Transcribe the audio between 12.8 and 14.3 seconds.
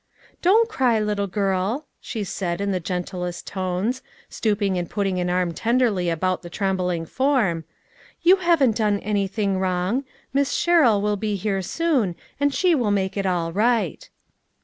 make it all right."